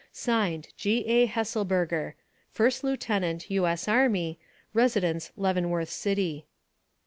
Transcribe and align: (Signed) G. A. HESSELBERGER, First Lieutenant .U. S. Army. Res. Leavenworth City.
(Signed) 0.11 0.69
G. 0.77 1.05
A. 1.09 1.27
HESSELBERGER, 1.27 2.15
First 2.49 2.83
Lieutenant 2.83 3.51
.U. 3.51 3.67
S. 3.67 3.87
Army. 3.87 4.39
Res. 4.73 4.97
Leavenworth 5.37 5.89
City. 5.89 6.47